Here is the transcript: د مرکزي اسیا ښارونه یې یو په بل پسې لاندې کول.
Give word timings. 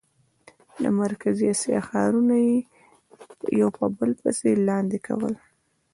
د 0.81 0.83
مرکزي 1.01 1.45
اسیا 1.53 1.79
ښارونه 1.87 2.35
یې 2.47 2.57
یو 3.59 3.69
په 3.77 3.85
بل 3.97 4.11
پسې 4.21 4.49
لاندې 4.67 4.97
کول. 5.07 5.33